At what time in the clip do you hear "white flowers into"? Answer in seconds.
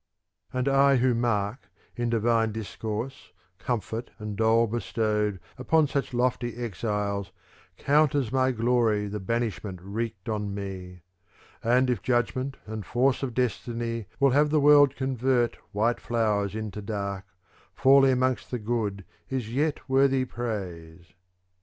15.71-16.81